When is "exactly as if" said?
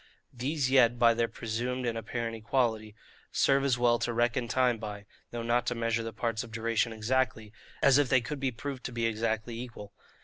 6.91-8.09